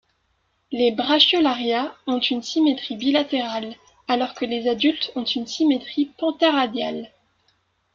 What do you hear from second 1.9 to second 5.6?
ont une symétrie bilatérale alors que les adultes ont une